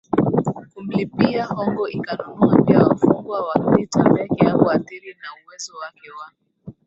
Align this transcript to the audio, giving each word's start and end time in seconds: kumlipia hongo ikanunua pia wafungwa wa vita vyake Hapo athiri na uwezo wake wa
kumlipia 0.73 1.45
hongo 1.45 1.87
ikanunua 1.89 2.61
pia 2.61 2.79
wafungwa 2.79 3.45
wa 3.47 3.75
vita 3.75 4.03
vyake 4.09 4.45
Hapo 4.45 4.71
athiri 4.71 5.13
na 5.13 5.27
uwezo 5.45 5.73
wake 5.77 6.11
wa 6.11 6.31